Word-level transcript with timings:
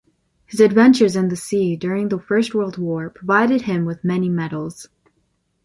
His 0.47 0.59
adventures 0.61 1.15
in 1.15 1.27
the 1.29 1.35
sea 1.35 1.75
during 1.75 2.09
the 2.09 2.17
First 2.17 2.55
World 2.55 2.79
War 2.79 3.07
provided 3.11 3.61
him 3.61 3.85
with 3.85 4.03
many 4.03 4.29
medals. 4.29 4.89